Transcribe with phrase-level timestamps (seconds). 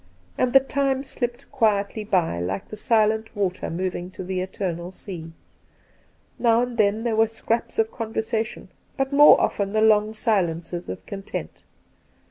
[0.35, 5.31] And the time slipped quietly by, like the silent water moving to the eternal sea.
[6.39, 11.05] Now and then there were scraps of conversation, but more often the long silences of
[11.05, 11.61] content.